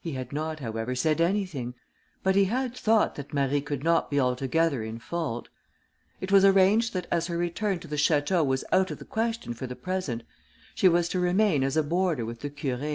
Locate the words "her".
7.28-7.38